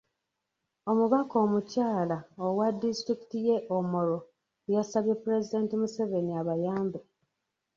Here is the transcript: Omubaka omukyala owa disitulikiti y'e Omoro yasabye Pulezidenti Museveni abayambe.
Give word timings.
Omubaka 0.91 1.35
omukyala 1.45 2.17
owa 2.45 2.67
disitulikiti 2.81 3.37
y'e 3.47 3.57
Omoro 3.77 4.17
yasabye 4.73 5.13
Pulezidenti 5.23 5.73
Museveni 5.81 6.31
abayambe. 6.41 6.99